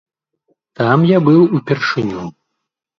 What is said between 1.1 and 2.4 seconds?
я быў упершыню.